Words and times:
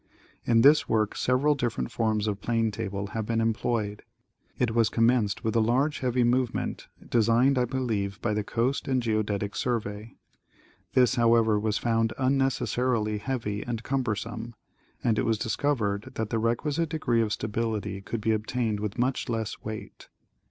In 0.45 0.61
this 0.61 0.89
work 0.89 1.15
several 1.15 1.53
different 1.53 1.91
forms 1.91 2.25
of 2.25 2.41
plane 2.41 2.71
table 2.71 3.05
have 3.13 3.27
been 3.27 3.39
employed. 3.39 4.01
It 4.57 4.73
was 4.73 4.89
commenced 4.89 5.43
with 5.43 5.53
the 5.53 5.61
large 5.61 5.99
heavy 5.99 6.23
movement 6.23 6.87
designed 7.07 7.55
I 7.59 7.65
believe 7.65 8.19
by 8.19 8.33
the 8.33 8.43
Coast 8.43 8.87
and 8.87 8.99
Geodetic 9.03 9.55
Survey. 9.55 10.15
This, 10.95 11.13
however, 11.17 11.59
was 11.59 11.77
found 11.77 12.13
unnecessarily 12.17 13.19
heavy 13.19 13.61
and 13.63 13.83
cumbersome, 13.83 14.55
and 15.03 15.19
it 15.19 15.23
was 15.23 15.37
discovered 15.37 16.13
that 16.15 16.31
the 16.31 16.39
requisite 16.39 16.89
degree 16.89 17.21
of 17.21 17.31
stability 17.33 18.01
could 18.01 18.21
be 18.21 18.31
obtained 18.31 18.79
with 18.79 18.97
much 18.97 19.29
less 19.29 19.61
weight. 19.63 20.09